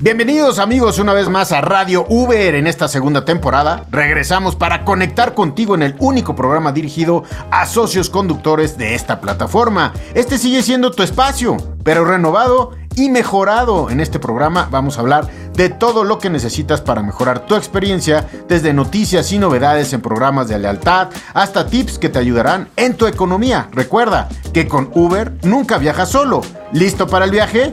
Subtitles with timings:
[0.00, 3.86] Bienvenidos amigos una vez más a Radio Uber en esta segunda temporada.
[3.92, 9.92] Regresamos para conectar contigo en el único programa dirigido a socios conductores de esta plataforma.
[10.14, 13.88] Este sigue siendo tu espacio, pero renovado y mejorado.
[13.88, 18.28] En este programa vamos a hablar de todo lo que necesitas para mejorar tu experiencia,
[18.48, 23.06] desde noticias y novedades en programas de lealtad hasta tips que te ayudarán en tu
[23.06, 23.68] economía.
[23.70, 26.40] Recuerda que con Uber nunca viajas solo.
[26.72, 27.72] ¿Listo para el viaje?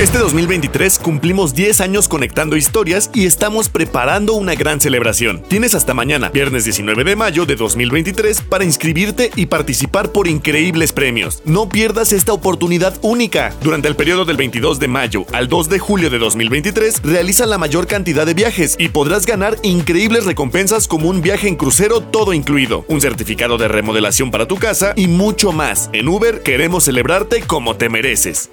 [0.00, 5.40] Este 2023 cumplimos 10 años conectando historias y estamos preparando una gran celebración.
[5.48, 10.90] Tienes hasta mañana, viernes 19 de mayo de 2023, para inscribirte y participar por increíbles
[10.90, 11.42] premios.
[11.44, 13.54] No pierdas esta oportunidad única.
[13.62, 17.58] Durante el periodo del 22 de mayo al 2 de julio de 2023, realiza la
[17.58, 22.32] mayor cantidad de viajes y podrás ganar increíbles recompensas como un viaje en crucero todo
[22.32, 25.88] incluido, un certificado de remodelación para tu casa y mucho más.
[25.92, 28.50] En Uber queremos celebrarte como te mereces.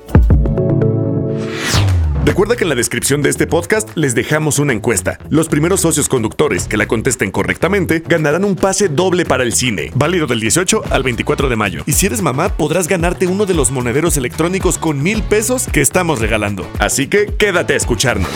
[2.23, 5.17] Recuerda que en la descripción de este podcast les dejamos una encuesta.
[5.29, 9.91] Los primeros socios conductores que la contesten correctamente ganarán un pase doble para el cine,
[9.95, 11.83] válido del 18 al 24 de mayo.
[11.87, 15.81] Y si eres mamá, podrás ganarte uno de los monederos electrónicos con mil pesos que
[15.81, 16.67] estamos regalando.
[16.77, 18.29] Así que quédate a escucharnos.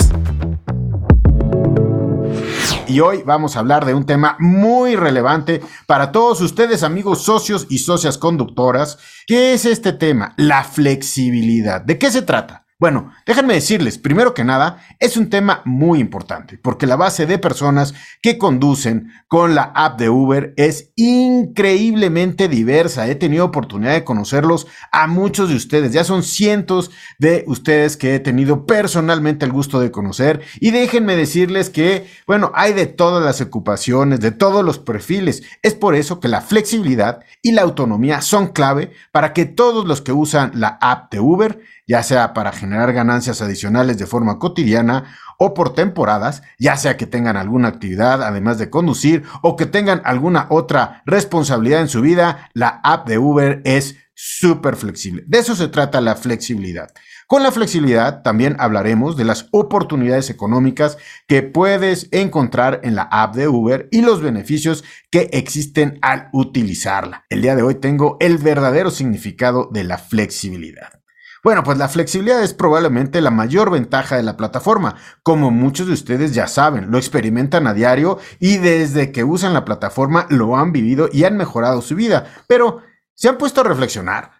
[2.87, 7.67] Y hoy vamos a hablar de un tema muy relevante para todos ustedes, amigos socios
[7.69, 8.97] y socias conductoras.
[9.27, 10.33] ¿Qué es este tema?
[10.37, 11.81] La flexibilidad.
[11.81, 12.64] ¿De qué se trata?
[12.77, 17.37] Bueno, déjenme decirles, primero que nada, es un tema muy importante, porque la base de
[17.37, 23.07] personas que conducen con la app de Uber es increíblemente diversa.
[23.07, 28.13] He tenido oportunidad de conocerlos a muchos de ustedes, ya son cientos de ustedes que
[28.13, 30.41] he tenido personalmente el gusto de conocer.
[30.59, 35.43] Y déjenme decirles que, bueno, hay de todas las ocupaciones, de todos los perfiles.
[35.61, 40.01] Es por eso que la flexibilidad y la autonomía son clave para que todos los
[40.01, 45.15] que usan la app de Uber ya sea para generar ganancias adicionales de forma cotidiana
[45.37, 50.01] o por temporadas, ya sea que tengan alguna actividad además de conducir o que tengan
[50.05, 55.23] alguna otra responsabilidad en su vida, la app de Uber es súper flexible.
[55.27, 56.89] De eso se trata la flexibilidad.
[57.27, 60.97] Con la flexibilidad también hablaremos de las oportunidades económicas
[61.27, 67.25] que puedes encontrar en la app de Uber y los beneficios que existen al utilizarla.
[67.29, 71.04] El día de hoy tengo el verdadero significado de la flexibilidad.
[71.45, 74.95] Bueno, pues la flexibilidad es probablemente la mayor ventaja de la plataforma.
[75.21, 79.63] Como muchos de ustedes ya saben, lo experimentan a diario y desde que usan la
[79.63, 82.25] plataforma lo han vivido y han mejorado su vida.
[82.47, 82.81] Pero,
[83.13, 84.31] ¿se han puesto a reflexionar?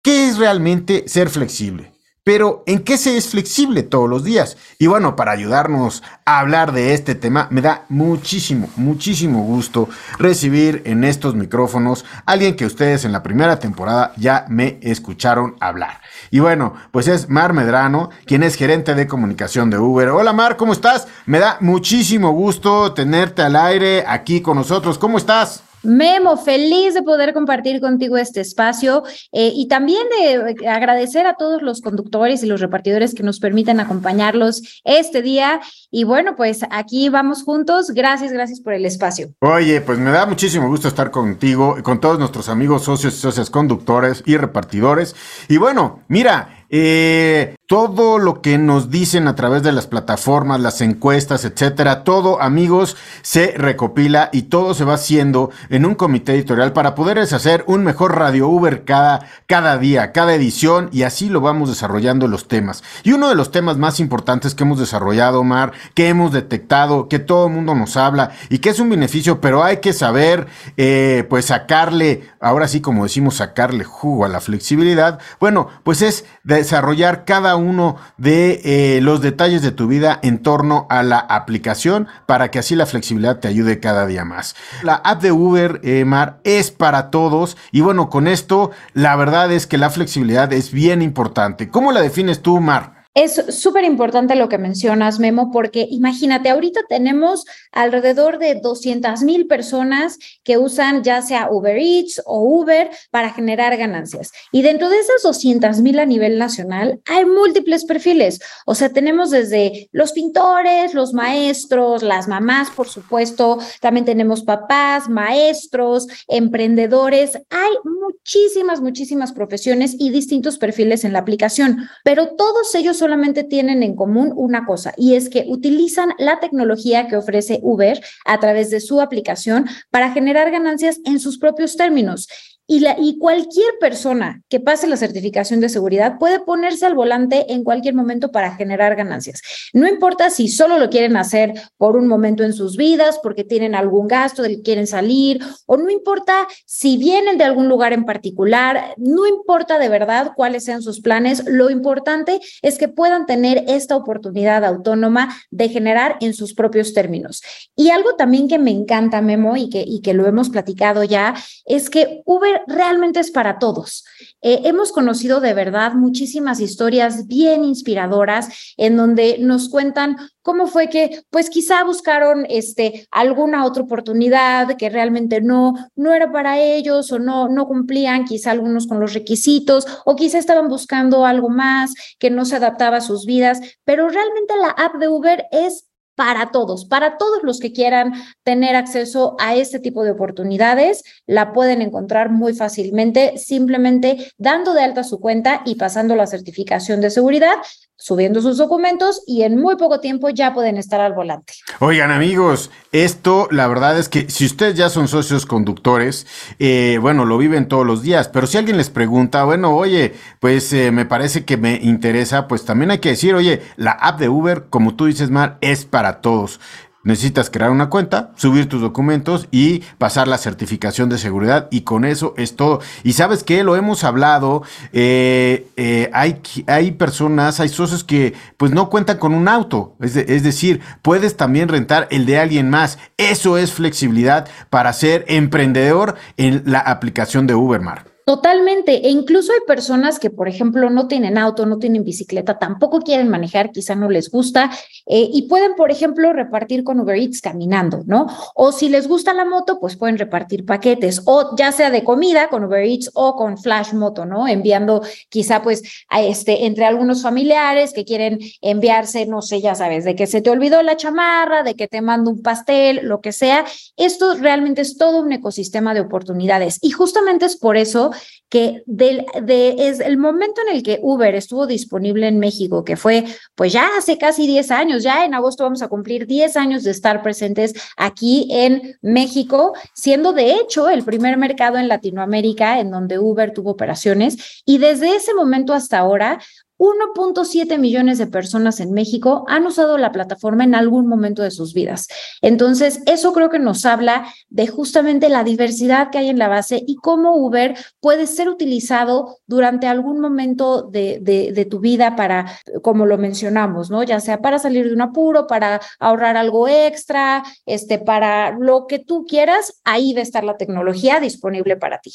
[0.00, 1.95] ¿Qué es realmente ser flexible?
[2.26, 4.56] Pero, ¿en qué se es flexible todos los días?
[4.80, 9.88] Y bueno, para ayudarnos a hablar de este tema, me da muchísimo, muchísimo gusto
[10.18, 15.54] recibir en estos micrófonos a alguien que ustedes en la primera temporada ya me escucharon
[15.60, 16.00] hablar.
[16.32, 20.08] Y bueno, pues es Mar Medrano, quien es gerente de comunicación de Uber.
[20.08, 21.06] Hola Mar, ¿cómo estás?
[21.26, 24.98] Me da muchísimo gusto tenerte al aire aquí con nosotros.
[24.98, 25.62] ¿Cómo estás?
[25.86, 31.62] Memo, feliz de poder compartir contigo este espacio eh, y también de agradecer a todos
[31.62, 35.60] los conductores y los repartidores que nos permiten acompañarlos este día.
[35.90, 37.90] Y bueno, pues aquí vamos juntos.
[37.90, 39.28] Gracias, gracias por el espacio.
[39.40, 43.50] Oye, pues me da muchísimo gusto estar contigo, con todos nuestros amigos socios y socias
[43.50, 45.14] conductores y repartidores.
[45.48, 50.80] Y bueno, mira, eh, todo lo que nos dicen a través de las plataformas, las
[50.80, 56.72] encuestas, etcétera, todo, amigos, se recopila y todo se va haciendo en un comité editorial
[56.72, 61.40] para poder hacer un mejor Radio Uber cada, cada día, cada edición y así lo
[61.40, 62.84] vamos desarrollando los temas.
[63.02, 67.18] Y uno de los temas más importantes que hemos desarrollado, Omar, que hemos detectado, que
[67.18, 71.26] todo el mundo nos habla y que es un beneficio, pero hay que saber, eh,
[71.28, 75.18] pues sacarle, ahora sí como decimos, sacarle jugo a la flexibilidad.
[75.40, 76.24] Bueno, pues es
[76.56, 82.08] desarrollar cada uno de eh, los detalles de tu vida en torno a la aplicación
[82.26, 84.56] para que así la flexibilidad te ayude cada día más.
[84.82, 89.52] La app de Uber, eh, Mar, es para todos y bueno, con esto la verdad
[89.52, 91.68] es que la flexibilidad es bien importante.
[91.68, 92.95] ¿Cómo la defines tú, Mar?
[93.16, 99.46] Es súper importante lo que mencionas, Memo, porque imagínate, ahorita tenemos alrededor de 200 mil
[99.46, 104.32] personas que usan ya sea Uber Eats o Uber para generar ganancias.
[104.52, 108.38] Y dentro de esas 200 mil a nivel nacional hay múltiples perfiles.
[108.66, 115.08] O sea, tenemos desde los pintores, los maestros, las mamás, por supuesto, también tenemos papás,
[115.08, 117.38] maestros, emprendedores.
[117.48, 123.44] Hay muchísimas, muchísimas profesiones y distintos perfiles en la aplicación, pero todos ellos son solamente
[123.44, 128.40] tienen en común una cosa y es que utilizan la tecnología que ofrece Uber a
[128.40, 132.26] través de su aplicación para generar ganancias en sus propios términos.
[132.68, 137.94] Y, cualquier persona que pase la certificación de seguridad puede ponerse al volante en cualquier
[137.94, 139.40] momento para generar ganancias.
[139.72, 143.74] No importa si solo lo quieren hacer por un momento en sus vidas, porque tienen
[143.74, 148.94] algún gasto del quieren salir, o no importa si vienen de algún lugar en particular,
[148.96, 153.96] no importa de verdad cuáles sean sus planes, lo importante es que puedan tener esta
[153.96, 157.42] oportunidad autónoma de generar en sus propios términos.
[157.76, 161.34] Y algo también que me encanta, Memo, y y que lo hemos platicado ya,
[161.66, 164.04] es que Uber realmente es para todos.
[164.42, 170.88] Eh, hemos conocido de verdad muchísimas historias bien inspiradoras en donde nos cuentan cómo fue
[170.88, 177.10] que, pues quizá buscaron este, alguna otra oportunidad que realmente no, no era para ellos
[177.10, 181.94] o no, no cumplían quizá algunos con los requisitos o quizá estaban buscando algo más
[182.18, 186.50] que no se adaptaba a sus vidas, pero realmente la app de Uber es para
[186.50, 191.82] todos, para todos los que quieran tener acceso a este tipo de oportunidades, la pueden
[191.82, 197.56] encontrar muy fácilmente simplemente dando de alta su cuenta y pasando la certificación de seguridad
[197.98, 201.54] subiendo sus documentos y en muy poco tiempo ya pueden estar al volante.
[201.80, 206.26] Oigan amigos, esto la verdad es que si ustedes ya son socios conductores,
[206.58, 210.72] eh, bueno, lo viven todos los días, pero si alguien les pregunta, bueno, oye, pues
[210.72, 214.28] eh, me parece que me interesa, pues también hay que decir, oye, la app de
[214.28, 216.60] Uber, como tú dices, Mar, es para todos
[217.06, 222.04] necesitas crear una cuenta, subir tus documentos y pasar la certificación de seguridad y con
[222.04, 222.80] eso es todo.
[223.04, 228.72] Y sabes que lo hemos hablado, eh, eh, hay, hay personas, hay socios que pues
[228.72, 232.98] no cuentan con un auto, es, es decir, puedes también rentar el de alguien más.
[233.16, 238.15] Eso es flexibilidad para ser emprendedor en la aplicación de Ubermar.
[238.26, 239.06] Totalmente.
[239.06, 243.28] E incluso hay personas que, por ejemplo, no tienen auto, no tienen bicicleta, tampoco quieren
[243.28, 244.68] manejar, quizá no les gusta,
[245.06, 248.26] eh, y pueden, por ejemplo, repartir con Uber Eats caminando, ¿no?
[248.56, 252.48] O si les gusta la moto, pues pueden repartir paquetes, o ya sea de comida
[252.48, 254.48] con Uber Eats o con Flash Moto, ¿no?
[254.48, 260.04] Enviando quizá, pues, a este, entre algunos familiares que quieren enviarse, no sé, ya sabes,
[260.04, 263.30] de que se te olvidó la chamarra, de que te mando un pastel, lo que
[263.30, 263.64] sea.
[263.96, 266.80] Esto realmente es todo un ecosistema de oportunidades.
[266.82, 268.10] Y justamente es por eso
[268.48, 272.96] que del, de, es el momento en el que Uber estuvo disponible en México, que
[272.96, 273.24] fue
[273.54, 276.90] pues ya hace casi 10 años, ya en agosto vamos a cumplir 10 años de
[276.90, 283.18] estar presentes aquí en México, siendo de hecho el primer mercado en Latinoamérica en donde
[283.18, 284.62] Uber tuvo operaciones.
[284.64, 286.38] Y desde ese momento hasta ahora
[286.78, 291.74] 1.7 millones de personas en México han usado la plataforma en algún momento de sus
[291.74, 292.08] vidas.
[292.42, 296.82] Entonces, eso creo que nos habla de justamente la diversidad que hay en la base
[296.86, 302.46] y cómo Uber puede ser utilizado durante algún momento de, tu vida para,
[302.82, 304.02] como lo mencionamos, ¿no?
[304.02, 308.98] Ya sea para salir de un apuro, para ahorrar algo extra, este, para lo que
[308.98, 312.12] tú quieras, ahí va a estar la tecnología disponible para ti.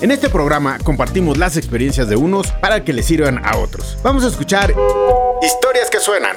[0.00, 3.98] En este programa compartimos las experiencias de unos para que les sirvan a otros.
[4.04, 4.72] Vamos a escuchar
[5.42, 6.36] historias que suenan.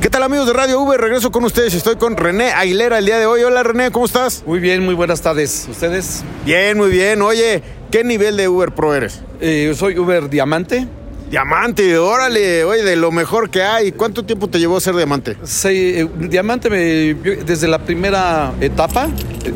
[0.00, 0.96] ¿Qué tal amigos de Radio V?
[0.96, 1.74] Regreso con ustedes.
[1.74, 3.42] Estoy con René Aguilera el día de hoy.
[3.42, 4.44] Hola René, ¿cómo estás?
[4.46, 5.66] Muy bien, muy buenas tardes.
[5.68, 6.22] ¿Ustedes?
[6.44, 7.22] Bien, muy bien.
[7.22, 7.60] Oye,
[7.90, 9.20] ¿qué nivel de Uber Pro eres?
[9.40, 10.86] Eh, soy Uber Diamante.
[11.30, 13.90] Diamante, órale, oye, de lo mejor que hay.
[13.90, 15.36] ¿Cuánto tiempo te llevó a ser diamante?
[15.42, 17.14] Sí, eh, diamante me,
[17.44, 19.08] desde la primera etapa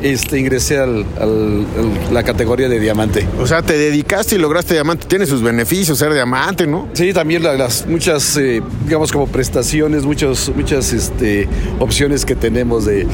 [0.03, 1.05] este, ingresé al,
[2.13, 3.27] la categoría de diamante.
[3.39, 5.07] O sea, te dedicaste y lograste diamante.
[5.07, 6.89] Tiene sus beneficios ser diamante, ¿no?
[6.93, 11.49] Sí, también las muchas, eh, digamos, como prestaciones, muchas, muchas este,
[11.79, 13.07] opciones que tenemos de,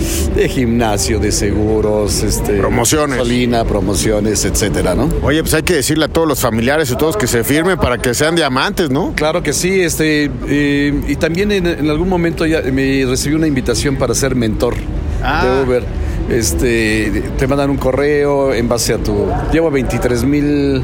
[0.48, 3.18] gimnasio, de seguros, este, promociones.
[3.18, 5.10] Gasolina, promociones, etcétera, ¿no?
[5.22, 7.98] Oye, pues hay que decirle a todos los familiares y todos que se firmen para
[7.98, 9.12] que sean diamantes diamantes, ¿no?
[9.14, 13.96] Claro que sí, este, eh, y también en, algún momento ya me recibí una invitación
[13.96, 14.80] para ser mentor de
[15.22, 15.64] ah.
[15.64, 15.82] Uber.
[16.30, 19.28] Este, te mandan un correo en base a tu.
[19.52, 20.82] Llevo 23 mil.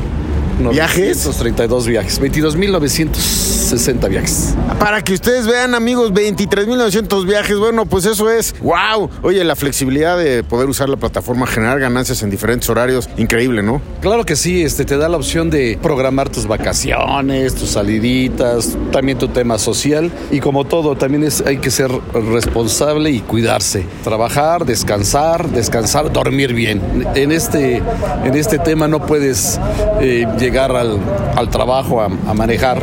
[0.71, 1.29] ¿Viajes?
[1.39, 2.19] 32 viajes.
[2.21, 4.55] 22 mil 900 60 viajes.
[4.79, 7.57] Para que ustedes vean, amigos, 23.900 viajes.
[7.57, 9.09] Bueno, pues eso es wow.
[9.23, 13.81] Oye, la flexibilidad de poder usar la plataforma, generar ganancias en diferentes horarios, increíble, ¿no?
[14.03, 19.19] Claro que sí, este te da la opción de programar tus vacaciones, tus saliditas, también
[19.19, 24.67] tu tema social y como todo, también es hay que ser responsable y cuidarse, trabajar,
[24.67, 26.83] descansar, descansar, dormir bien.
[27.15, 27.83] En este
[28.25, 29.59] en este tema no puedes
[30.01, 30.99] eh, llegar al,
[31.37, 32.83] al, trabajo a, a manejar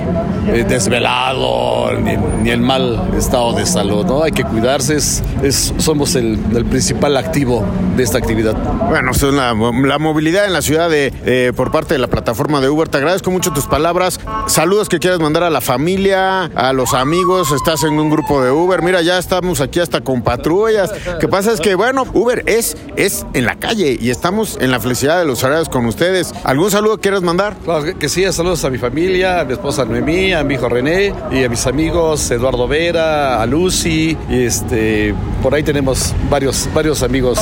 [0.53, 4.23] eh, desvelado ni, ni, en mal estado de salud, ¿no?
[4.23, 7.63] Hay que cuidarse, es, es somos el, el, principal activo
[7.95, 8.55] de esta actividad.
[8.87, 12.61] Bueno, es la, la, movilidad en la ciudad de, eh, por parte de la plataforma
[12.61, 12.87] de Uber.
[12.87, 14.19] Te agradezco mucho tus palabras.
[14.47, 17.51] Saludos que quieras mandar a la familia, a los amigos.
[17.51, 18.81] Estás en un grupo de Uber.
[18.81, 20.91] Mira, ya estamos aquí hasta con patrullas.
[21.05, 24.71] Lo que pasa es que, bueno, Uber es, es en la calle y estamos en
[24.71, 26.33] la felicidad de los horarios con ustedes.
[26.43, 27.57] ¿Algún saludo quieres mandar?
[27.63, 31.13] Claro que sí, saludos a mi familia, a mi esposa Noemí, a mi hijo René
[31.31, 34.17] y a mis amigos Eduardo Vera, a Lucy.
[34.29, 37.39] Y este, por ahí tenemos varios, varios amigos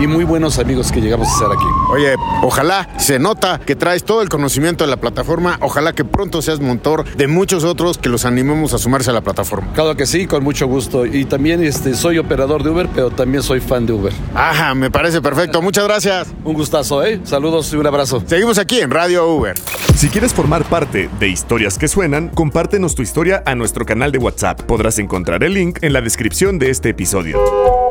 [0.00, 1.66] y muy buenos amigos que llegamos a estar aquí.
[1.92, 5.58] Oye, ojalá se nota que traes todo el conocimiento de la plataforma.
[5.60, 9.20] Ojalá que pronto seas motor de muchos otros que los animemos a sumarse a la
[9.20, 9.72] plataforma.
[9.74, 11.06] Claro que sí, con mucho gusto.
[11.06, 14.12] Y también este, soy operador de Uber, pero también soy fan de Uber.
[14.34, 15.62] Ajá, me parece perfecto.
[15.62, 16.28] Muchas gracias.
[16.44, 17.20] Un gustazo, ¿eh?
[17.24, 18.22] Saludos y un abrazo.
[18.26, 19.56] Seguimos aquí en Radio Uber.
[19.94, 24.18] Si quieres formar parte de Historias que Suenan, compártenos tu historia a nuestro canal de
[24.18, 24.62] WhatsApp.
[24.62, 27.36] Podrás encontrar el link en la descripción de este episodio.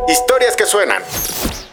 [0.07, 1.03] Historias que Suenan.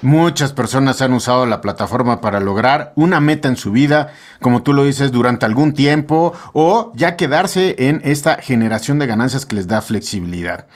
[0.05, 4.75] Muchas personas han usado la plataforma para lograr una meta en su vida, como tú
[4.75, 9.67] lo dices, durante algún tiempo o ya quedarse en esta generación de ganancias que les
[9.67, 10.67] da flexibilidad.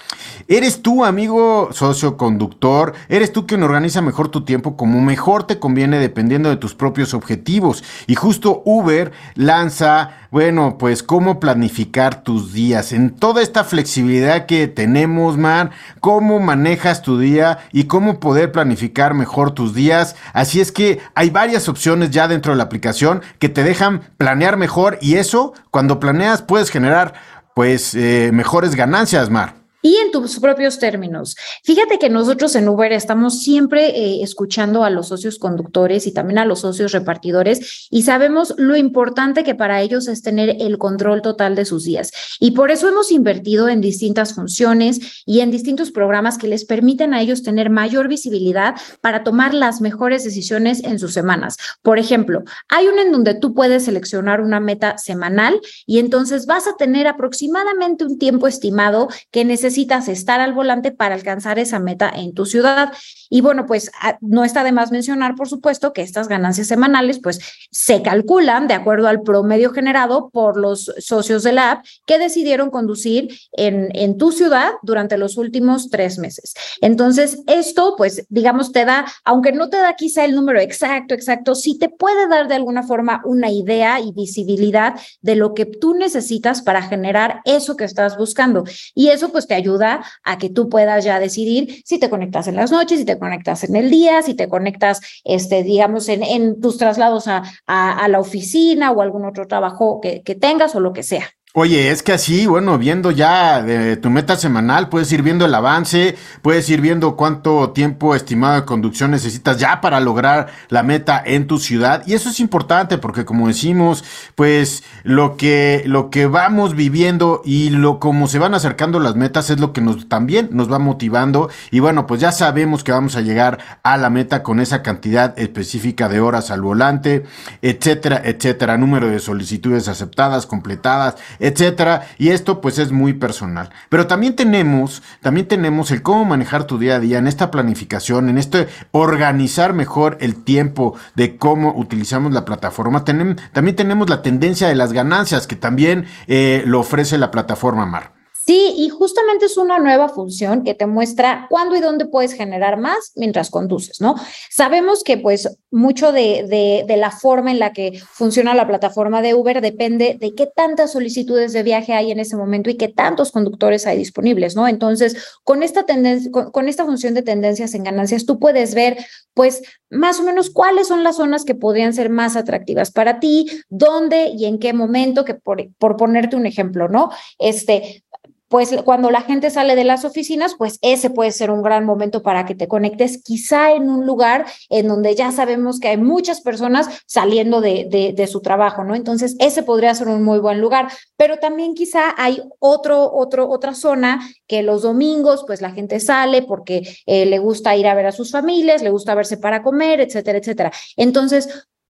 [0.46, 2.94] ¿Eres tú, amigo socio conductor?
[3.10, 7.12] ¿Eres tú quien organiza mejor tu tiempo como mejor te conviene dependiendo de tus propios
[7.12, 7.84] objetivos?
[8.06, 12.94] Y justo Uber lanza, bueno, pues cómo planificar tus días.
[12.94, 15.70] En toda esta flexibilidad que tenemos, man,
[16.00, 20.16] cómo manejas tu día y cómo poder planificar mejor tus días.
[20.32, 24.56] Así es que hay varias opciones ya dentro de la aplicación que te dejan planear
[24.56, 27.12] mejor y eso, cuando planeas, puedes generar
[27.54, 31.36] pues eh, mejores ganancias, Mar y en tus propios términos.
[31.62, 36.38] Fíjate que nosotros en Uber estamos siempre eh, escuchando a los socios conductores y también
[36.38, 41.22] a los socios repartidores y sabemos lo importante que para ellos es tener el control
[41.22, 42.10] total de sus días.
[42.40, 47.14] Y por eso hemos invertido en distintas funciones y en distintos programas que les permiten
[47.14, 51.56] a ellos tener mayor visibilidad para tomar las mejores decisiones en sus semanas.
[51.82, 56.66] Por ejemplo, hay una en donde tú puedes seleccionar una meta semanal y entonces vas
[56.66, 61.78] a tener aproximadamente un tiempo estimado que necesitas necesitas estar al volante para alcanzar esa
[61.78, 62.90] meta en tu ciudad.
[63.30, 67.20] Y bueno, pues ah, no está de más mencionar, por supuesto, que estas ganancias semanales
[67.20, 72.18] pues se calculan de acuerdo al promedio generado por los socios de la app que
[72.18, 76.54] decidieron conducir en, en tu ciudad durante los últimos tres meses.
[76.80, 81.54] Entonces, esto pues digamos te da, aunque no te da quizá el número exacto, exacto,
[81.54, 85.94] sí te puede dar de alguna forma una idea y visibilidad de lo que tú
[85.94, 88.64] necesitas para generar eso que estás buscando.
[88.94, 92.56] Y eso pues te ayuda a que tú puedas ya decidir si te conectas en
[92.56, 96.78] las noches, si conectas en el día, si te conectas, este, digamos, en, en tus
[96.78, 100.92] traslados a, a, a, la oficina o algún otro trabajo que, que tengas o lo
[100.92, 101.26] que sea.
[101.60, 105.52] Oye, es que así, bueno, viendo ya de tu meta semanal, puedes ir viendo el
[105.52, 111.20] avance, puedes ir viendo cuánto tiempo estimado de conducción necesitas ya para lograr la meta
[111.26, 112.04] en tu ciudad.
[112.06, 114.04] Y eso es importante porque como decimos,
[114.36, 119.50] pues lo que, lo que vamos viviendo y lo como se van acercando las metas
[119.50, 121.50] es lo que nos también nos va motivando.
[121.72, 125.36] Y bueno, pues ya sabemos que vamos a llegar a la meta con esa cantidad
[125.36, 127.24] específica de horas al volante,
[127.62, 128.78] etcétera, etcétera.
[128.78, 131.16] Número de solicitudes aceptadas, completadas
[131.48, 132.06] etcétera.
[132.18, 133.70] Y esto pues es muy personal.
[133.88, 138.28] Pero también tenemos, también tenemos el cómo manejar tu día a día en esta planificación,
[138.28, 143.04] en este organizar mejor el tiempo de cómo utilizamos la plataforma.
[143.04, 148.17] también tenemos la tendencia de las ganancias que también eh, lo ofrece la plataforma Mar.
[148.48, 152.78] Sí, y justamente es una nueva función que te muestra cuándo y dónde puedes generar
[152.78, 154.14] más mientras conduces, ¿no?
[154.48, 159.34] Sabemos que pues mucho de, de, la forma en la que funciona la plataforma de
[159.34, 163.32] Uber depende de qué tantas solicitudes de viaje hay en ese momento y qué tantos
[163.32, 164.66] conductores hay disponibles, ¿no?
[164.66, 168.96] Entonces, con esta tendencia, con, con esta función de tendencias en ganancias, tú puedes ver
[169.34, 173.46] pues más o menos cuáles son las zonas que podrían ser más atractivas para ti,
[173.68, 177.10] dónde y en qué momento, que por, por ponerte un ejemplo, ¿no?
[177.38, 178.04] Este,
[178.48, 182.22] pues cuando la gente sale de las oficinas, pues ese puede ser un gran momento
[182.22, 186.40] para que te conectes quizá en un lugar en donde ya sabemos que hay muchas
[186.40, 188.94] personas saliendo de, de, su trabajo, ¿no?
[188.94, 193.74] Entonces, ese podría ser un muy buen lugar, pero también quizá hay otro, otro, otra
[193.74, 198.06] zona que los domingos, pues la gente sale porque eh, le gusta ir a ver
[198.06, 200.72] a sus familias, le gusta verse para comer, etcétera, etcétera.
[200.96, 201.48] Entonces,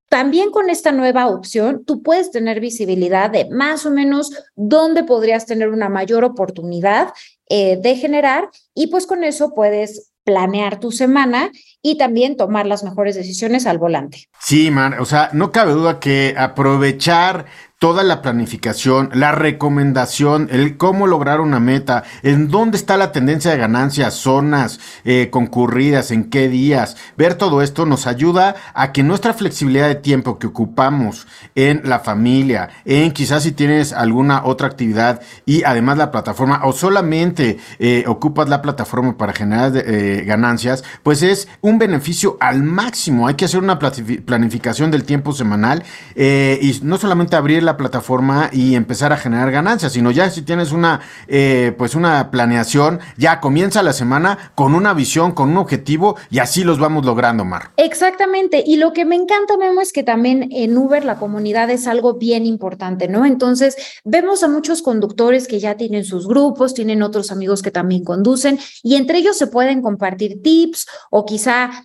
[0.09, 5.45] también con esta nueva opción, tú puedes tener visibilidad de más o menos dónde podrías
[5.45, 7.13] tener una mayor oportunidad
[7.49, 11.51] eh, de generar y pues con eso puedes planear tu semana
[11.83, 14.29] y también tomar las mejores decisiones al volante.
[14.41, 17.47] Sí, Mar, o sea, no cabe duda que aprovechar
[17.79, 23.53] toda la planificación, la recomendación, el cómo lograr una meta, en dónde está la tendencia
[23.53, 26.97] de ganancias, zonas eh, concurridas, en qué días.
[27.17, 32.01] Ver todo esto nos ayuda a que nuestra flexibilidad de tiempo que ocupamos en la
[32.01, 38.05] familia, en quizás si tienes alguna otra actividad y además la plataforma o solamente eh,
[38.09, 43.29] ocupas la plataforma para generar eh, ganancias, pues es un beneficio al máximo.
[43.29, 45.83] Hay que hacer una planificación del tiempo semanal
[46.17, 50.73] y no solamente abrir la plataforma y empezar a generar ganancias, sino ya si tienes
[50.73, 56.17] una, eh, pues una planeación, ya comienza la semana con una visión, con un objetivo
[56.31, 57.71] y así los vamos logrando, Mar.
[57.77, 58.63] Exactamente.
[58.67, 62.15] Y lo que me encanta, Memo, es que también en Uber la comunidad es algo
[62.15, 63.25] bien importante, ¿no?
[63.25, 68.05] Entonces, vemos a muchos conductores que ya tienen sus grupos, tienen otros amigos que también
[68.05, 71.25] conducen y entre ellos se pueden compartir tips o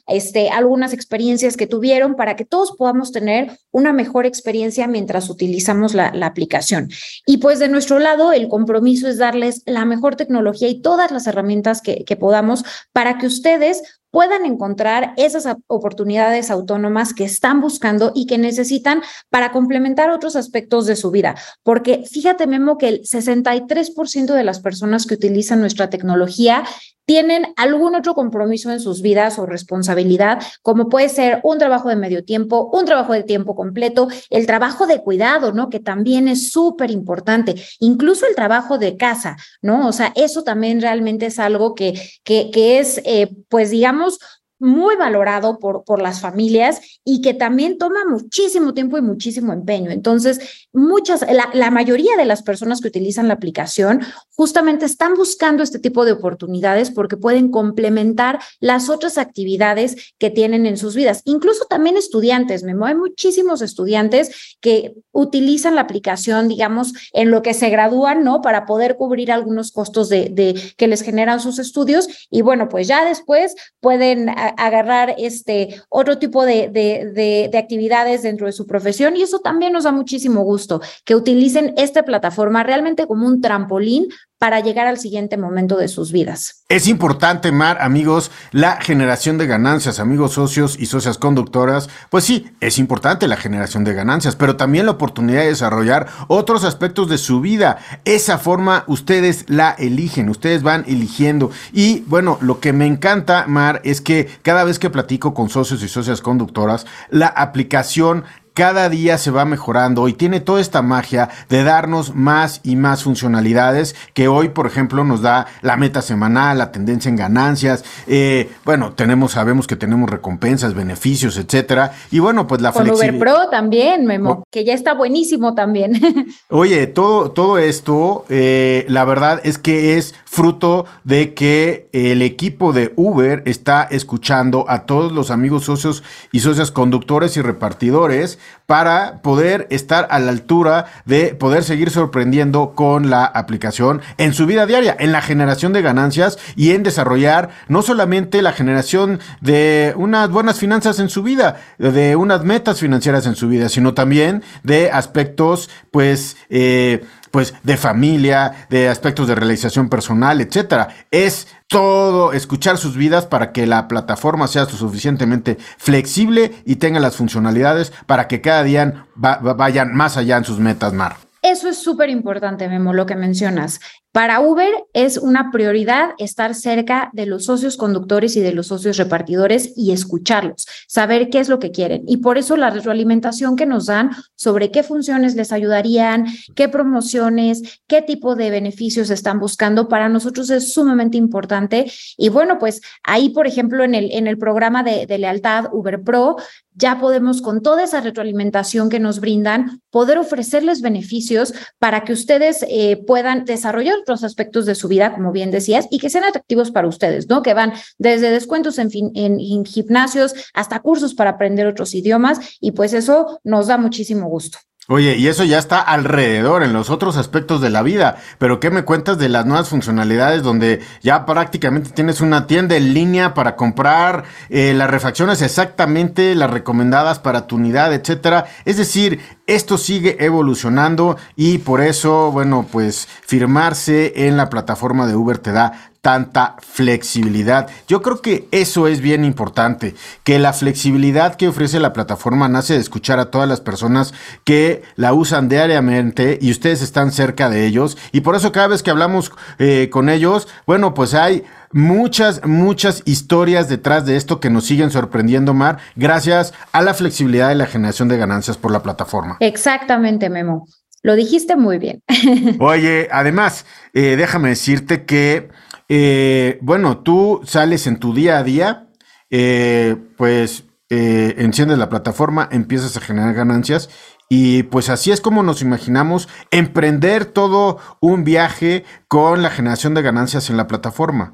[0.08, 5.94] este, algunas experiencias que tuvieron para que todos podamos tener una mejor experiencia mientras utilizamos
[5.94, 6.90] la, aplicación.
[7.26, 11.28] Y pues de nuestro lado, el compromiso es darles la mejor tecnología y todas las
[11.28, 12.64] herramientas que, que podamos
[12.94, 19.02] para que ustedes puedan encontrar esas oportunidades autónomas que están buscando y que necesitan
[19.32, 21.34] para complementar otros aspectos de su vida.
[21.64, 26.64] Porque fíjate, Memo, que el 63% de las personas que utilizan nuestra tecnología
[27.06, 31.96] tienen algún otro compromiso en sus vidas o responsabilidad, como puede ser un trabajo de
[31.96, 35.70] medio tiempo, un trabajo de tiempo completo, el trabajo de cuidado, ¿no?
[35.70, 39.88] Que también es súper importante, incluso el trabajo de casa, ¿no?
[39.88, 41.94] O sea, eso también realmente es algo que,
[42.24, 44.20] que, es, eh, pues digamos,
[44.60, 49.92] muy valorado por, por las familias y que también toma muchísimo tiempo y muchísimo empeño.
[49.92, 54.02] Entonces, muchas, la, mayoría de las personas que utilizan la aplicación
[54.36, 60.66] justamente están buscando este tipo de oportunidades porque pueden complementar las otras actividades que tienen
[60.66, 61.22] en sus vidas.
[61.26, 67.54] Incluso también estudiantes, Memo, hay muchísimos estudiantes que utilizan la aplicación, digamos, en lo que
[67.54, 68.42] se gradúan, ¿no?
[68.42, 73.06] Para poder cubrir algunos costos de, que les generan sus estudios y bueno, pues ya
[73.06, 79.74] después pueden agarrar este otro tipo de, actividades dentro de su profesión y eso también
[79.74, 80.63] nos da muchísimo gusto,
[81.06, 84.08] que utilicen esta plataforma realmente como un trampolín
[84.44, 86.66] para llegar al siguiente momento de sus vidas.
[86.68, 91.90] Es importante, Mar, amigos, la generación de ganancias, amigos socios y socias conductoras.
[92.10, 96.66] Pues sí, es importante la generación de ganancias, pero también la oportunidad de desarrollar otros
[96.66, 97.78] aspectos de su vida.
[98.04, 101.50] Esa forma ustedes la eligen, ustedes van eligiendo.
[101.72, 105.82] Y bueno, lo que me encanta, Mar, es que cada vez que platico con socios
[105.84, 111.30] y socias conductoras, la aplicación cada día se va mejorando y tiene toda esta magia
[111.50, 116.58] de darnos más y más funcionalidades que hoy, por ejemplo, nos da la meta semanal,
[116.58, 117.84] la tendencia en ganancias.
[118.08, 121.94] Eh, bueno, tenemos, sabemos que tenemos recompensas, beneficios, etcétera.
[122.12, 126.00] Y bueno, pues la Con Uber Pro también, Memo, que ya está buenísimo también.
[126.50, 132.74] Oye, todo, todo esto, eh, la verdad es que es fruto de que el equipo
[132.74, 139.22] de Uber está escuchando a todos los amigos socios y socias conductores y repartidores para
[139.22, 144.66] poder estar a la altura de poder seguir sorprendiendo con la aplicación en su vida
[144.66, 150.30] diaria, en la generación de ganancias y en desarrollar no solamente la generación de unas
[150.30, 154.92] buenas finanzas en su vida, de unas metas financieras en su vida, sino también de
[154.92, 157.04] aspectos, pues, eh,
[157.34, 160.90] pues de familia, de aspectos de realización personal, etcétera.
[161.10, 167.16] Es todo escuchar sus vidas para que la plataforma sea suficientemente flexible y tenga las
[167.16, 171.23] funcionalidades para que cada día vayan más allá en sus metas, Mar.
[171.44, 173.82] Eso es súper importante, Memo, lo que mencionas.
[174.14, 178.96] Para Uber es una prioridad estar cerca de los socios conductores y de los socios
[178.96, 182.04] repartidores y escucharlos, saber qué es lo que quieren.
[182.08, 187.82] Y por eso la retroalimentación que nos dan sobre qué funciones les ayudarían, qué promociones,
[187.88, 191.92] qué tipo de beneficios están buscando, para nosotros es sumamente importante.
[192.16, 196.02] Y bueno, pues ahí, por ejemplo, en el, en el programa de, de lealtad Uber
[196.04, 196.38] Pro,
[196.76, 202.66] ya podemos con toda esa retroalimentación que nos brindan, poder ofrecerles beneficios para que ustedes
[202.68, 206.72] eh, puedan desarrollar otros aspectos de su vida, como bien decías, y que sean atractivos
[206.72, 207.42] para ustedes, ¿no?
[207.42, 212.72] Que van desde descuentos en, en, en gimnasios hasta cursos para aprender otros idiomas y
[212.72, 214.60] pues eso nos da muchísimo gusto.
[214.90, 218.70] Oye, y eso ya está alrededor en los otros aspectos de la vida, pero ¿qué
[218.70, 223.56] me cuentas de las nuevas funcionalidades donde ya prácticamente tienes una tienda en línea para
[223.56, 228.48] comprar eh, las refacciones exactamente las recomendadas para tu unidad, etcétera?
[228.66, 235.16] Es decir, esto sigue evolucionando y por eso, bueno, pues firmarse en la plataforma de
[235.16, 237.70] Uber te da tanta flexibilidad.
[237.88, 242.74] Yo creo que eso es bien importante, que la flexibilidad que ofrece la plataforma nace
[242.74, 244.14] de escuchar a todas las personas
[244.44, 248.84] que la usan diariamente y ustedes están cerca de ellos y por eso cada vez
[248.84, 254.50] que hablamos eh, con ellos, bueno, pues hay muchas, muchas historias detrás de esto que
[254.50, 258.84] nos siguen sorprendiendo, Mar, gracias a la flexibilidad y la generación de ganancias por la
[258.84, 259.38] plataforma.
[259.40, 260.66] Exactamente, Memo.
[261.02, 262.02] Lo dijiste muy bien.
[262.60, 265.50] Oye, además, eh, déjame decirte que
[265.90, 268.88] eh, bueno, tú sales en tu día a día,
[269.30, 273.90] eh, pues eh, enciendes la plataforma, empiezas a generar ganancias
[274.30, 280.02] y pues así es como nos imaginamos emprender todo un viaje con la generación de
[280.02, 281.34] ganancias en la plataforma.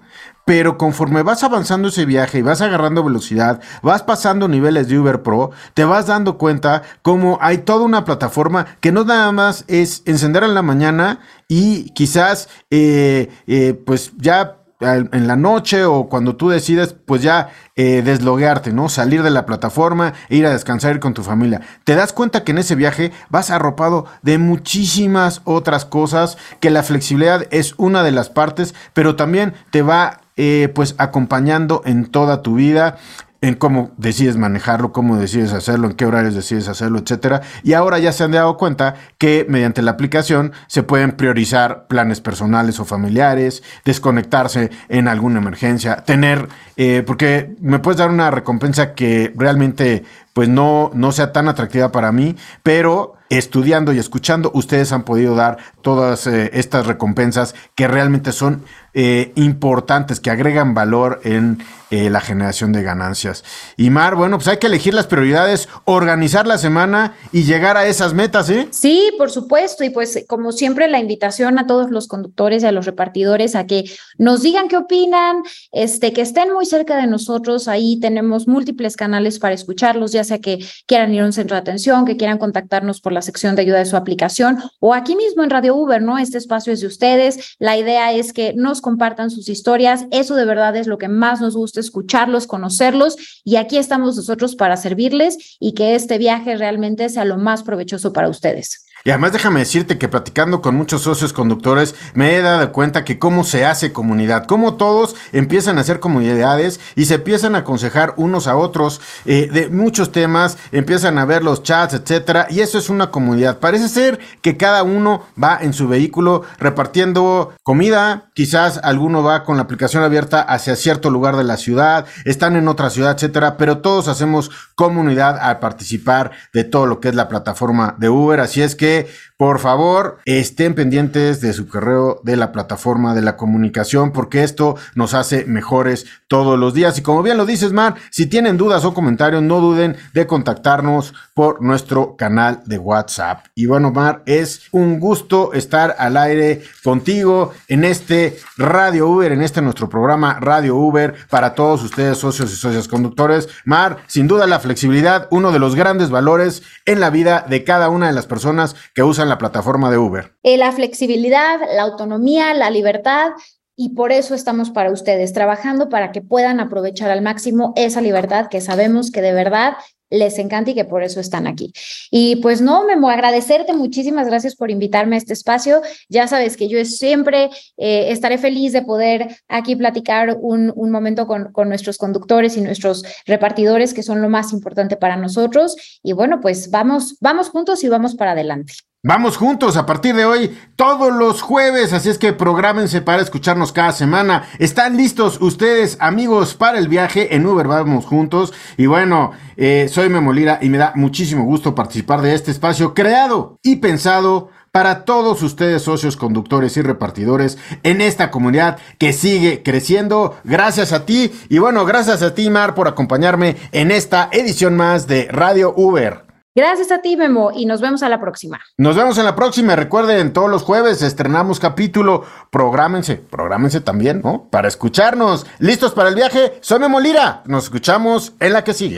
[0.50, 5.22] Pero conforme vas avanzando ese viaje y vas agarrando velocidad, vas pasando niveles de Uber
[5.22, 10.02] Pro, te vas dando cuenta cómo hay toda una plataforma que no nada más es
[10.08, 16.36] encender en la mañana y quizás eh, eh, pues ya en la noche o cuando
[16.36, 18.88] tú decides, pues ya eh, desloguearte, ¿no?
[18.88, 21.62] Salir de la plataforma, e ir a descansar, ir con tu familia.
[21.84, 26.82] Te das cuenta que en ese viaje vas arropado de muchísimas otras cosas, que la
[26.82, 32.42] flexibilidad es una de las partes, pero también te va eh, pues acompañando en toda
[32.42, 32.96] tu vida
[33.42, 37.42] en cómo decides manejarlo, cómo decides hacerlo, en qué horarios decides hacerlo, etcétera.
[37.64, 42.22] Y ahora ya se han dado cuenta que mediante la aplicación se pueden priorizar planes
[42.22, 46.48] personales o familiares, desconectarse en alguna emergencia, tener,
[46.78, 51.92] eh, porque me puedes dar una recompensa que realmente pues no, no sea tan atractiva
[51.92, 57.88] para mí, pero estudiando y escuchando, ustedes han podido dar todas eh, estas recompensas que
[57.88, 61.60] realmente son eh, importantes, que agregan valor en
[61.92, 63.44] eh, la generación de ganancias.
[63.78, 67.88] Y Mar, bueno, pues hay que elegir las prioridades, organizar la semana y llegar a
[67.88, 68.68] esas metas, ¿eh?
[68.72, 69.84] Sí, por supuesto.
[69.84, 73.66] Y pues como siempre, la invitación a todos los conductores y a los repartidores a
[73.66, 73.86] que
[74.18, 75.38] nos digan qué opinan,
[75.72, 77.68] este, que estén muy cerca de nosotros.
[77.68, 81.62] Ahí tenemos múltiples canales para escucharlos, ya sea que quieran ir a un centro de
[81.62, 85.44] atención, que quieran contactarnos por la sección de ayuda de su aplicación o aquí mismo
[85.44, 86.18] en Radio Uber, ¿no?
[86.18, 87.56] Este espacio es de ustedes.
[87.60, 90.06] La idea es que nos compartan sus historias.
[90.12, 93.16] Eso de verdad es lo que más nos gusta, escucharlos, conocerlos.
[93.44, 98.14] Y aquí estamos nosotros para servirles y que este viaje realmente sea lo más provechoso
[98.14, 98.86] para ustedes.
[99.06, 103.18] Y además déjame decirte que platicando con muchos socios conductores me he dado cuenta que
[103.18, 108.14] cómo se hace comunidad, cómo todos empiezan a hacer comunidades y se empiezan a aconsejar
[108.18, 112.78] unos a otros eh, de muchos temas, empiezan a ver los chats, etcétera, y eso
[112.78, 113.60] es una comunidad.
[113.60, 119.56] Parece ser que cada uno va en su vehículo repartiendo comida, quizás alguno va con
[119.56, 123.78] la aplicación abierta hacia cierto lugar de la ciudad, están en otra ciudad, etcétera, pero
[123.78, 128.62] todos hacemos comunidad al participar de todo lo que es la plataforma de Uber, así
[128.62, 129.06] es que que
[129.40, 134.76] por favor estén pendientes de su correo de la plataforma de la comunicación porque esto
[134.96, 136.98] nos hace mejores todos los días.
[136.98, 141.14] Y como bien lo dices, Mar, si tienen dudas o comentarios, no duden de contactarnos
[141.34, 143.46] por nuestro canal de WhatsApp.
[143.56, 149.42] Y bueno, Mar, es un gusto estar al aire contigo en este Radio Uber, en
[149.42, 153.48] este nuestro programa Radio Uber para todos ustedes, socios y socias conductores.
[153.64, 157.88] Mar, sin duda la flexibilidad, uno de los grandes valores en la vida de cada
[157.88, 160.34] una de las personas que usan la plataforma de Uber?
[160.44, 163.32] Eh, la flexibilidad, la autonomía, la libertad.
[163.76, 168.48] Y por eso estamos para ustedes, trabajando para que puedan aprovechar al máximo esa libertad
[168.48, 169.78] que sabemos que de verdad
[170.10, 171.72] les encanta y que por eso están aquí.
[172.12, 175.82] Y pues no, Memo, agradecerte, muchísimas gracias por invitarme a este espacio.
[176.10, 181.52] Ya sabes que yo siempre eh, estaré feliz de poder aquí platicar un, momento con,
[181.52, 185.76] con, nuestros conductores y nuestros repartidores, que son lo más importante para nosotros.
[186.04, 188.74] Y bueno, pues vamos, vamos juntos y vamos para adelante.
[189.02, 193.72] Vamos juntos a partir de hoy todos los jueves, así es que prográmense para escucharnos
[193.72, 194.44] cada semana.
[194.60, 197.66] ¿Están listos ustedes, amigos, para el viaje en Uber?
[197.66, 198.54] Vamos juntos.
[198.76, 203.58] Y bueno, eh, soy Memolira y me da muchísimo gusto participar de este espacio creado
[203.64, 210.36] y pensado para todos ustedes, socios, conductores y repartidores en esta comunidad que sigue creciendo.
[210.44, 215.08] Gracias a ti y bueno, gracias a ti, Mar, por acompañarme en esta edición más
[215.08, 216.29] de Radio Uber.
[216.56, 218.60] Gracias a ti, Memo, y nos vemos a la próxima.
[218.78, 219.76] Nos vemos en la próxima.
[219.76, 222.24] Recuerden, todos los jueves estrenamos capítulo.
[222.50, 224.48] Prográmense, prográmense también, ¿no?
[224.50, 225.46] Para escucharnos.
[225.60, 226.58] ¿Listos para el viaje?
[226.62, 227.44] Soy Memo Lira.
[227.46, 228.98] Nos escuchamos en la que sigue.